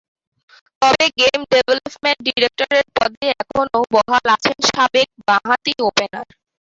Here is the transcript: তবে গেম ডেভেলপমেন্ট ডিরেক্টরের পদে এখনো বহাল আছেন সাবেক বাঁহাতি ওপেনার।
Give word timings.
তবে 0.81 1.05
গেম 1.19 1.39
ডেভেলপমেন্ট 1.51 2.19
ডিরেক্টরের 2.27 2.85
পদে 2.95 3.25
এখনো 3.35 3.79
বহাল 3.93 4.25
আছেন 4.35 4.57
সাবেক 4.69 5.07
বাঁহাতি 5.27 5.73
ওপেনার। 5.89 6.27